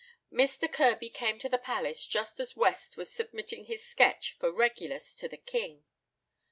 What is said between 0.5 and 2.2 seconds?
Kirby came to the palace